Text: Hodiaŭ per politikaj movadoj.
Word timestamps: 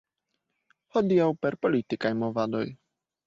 Hodiaŭ 0.95 1.27
per 1.45 1.57
politikaj 1.65 2.13
movadoj. 2.25 2.65